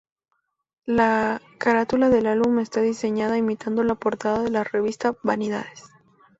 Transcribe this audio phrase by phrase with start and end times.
[0.87, 5.91] La carátula del álbum está diseñada imitando la portada de la revista ""Vanidades"".